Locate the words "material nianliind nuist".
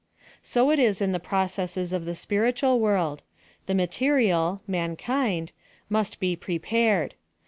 3.75-6.17